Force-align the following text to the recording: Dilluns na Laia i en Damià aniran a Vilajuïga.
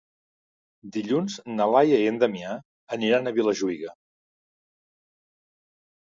Dilluns 0.93 1.33
na 1.57 1.67
Laia 1.73 1.99
i 2.03 2.07
en 2.11 2.15
Damià 2.23 2.55
aniran 2.97 3.31
a 3.31 3.33
Vilajuïga. 3.35 3.91